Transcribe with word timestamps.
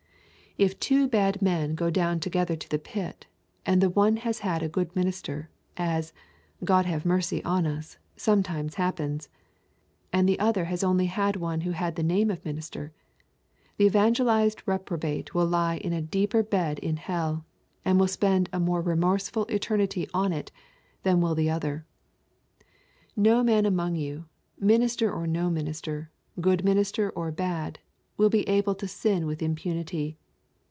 If 0.57 0.77
two 0.81 1.07
bad 1.07 1.41
men 1.41 1.75
go 1.75 1.89
down 1.89 2.19
together 2.19 2.57
to 2.57 2.69
the 2.69 2.77
pit, 2.77 3.25
and 3.65 3.79
the 3.79 3.89
one 3.89 4.17
has 4.17 4.39
had 4.39 4.61
a 4.61 4.67
good 4.67 4.93
minister, 4.93 5.49
as, 5.77 6.11
God 6.61 6.85
have 6.85 7.05
mercy 7.05 7.41
on 7.45 7.65
us, 7.65 7.97
sometimes 8.17 8.75
happens, 8.75 9.29
and 10.11 10.27
the 10.27 10.37
other 10.39 10.65
has 10.65 10.83
only 10.83 11.05
had 11.05 11.37
one 11.37 11.61
who 11.61 11.71
had 11.71 11.95
the 11.95 12.03
name 12.03 12.29
of 12.29 12.43
a 12.43 12.47
minister, 12.49 12.91
the 13.77 13.85
evangelised 13.89 14.61
reprobate 14.67 15.33
will 15.33 15.45
lie 15.45 15.77
in 15.77 15.93
a 15.93 16.01
deeper 16.01 16.43
bed 16.43 16.79
in 16.79 16.97
hell, 16.97 17.45
and 17.85 17.97
will 17.97 18.09
spend 18.09 18.49
a 18.51 18.59
more 18.59 18.81
remorseful 18.81 19.45
eternity 19.45 20.05
on 20.13 20.33
it 20.33 20.51
than 21.03 21.21
will 21.21 21.33
the 21.33 21.49
other. 21.49 21.85
No 23.15 23.41
man 23.41 23.65
among 23.65 23.95
you, 23.95 24.25
minister 24.59 25.09
or 25.09 25.25
no 25.25 25.49
minister, 25.49 26.11
good 26.41 26.65
minister 26.65 27.09
or 27.11 27.31
bad, 27.31 27.79
will 28.17 28.29
be 28.29 28.45
able 28.49 28.75
to 28.75 28.87
sin 28.87 29.25
with 29.25 29.41
impunity. 29.41 30.17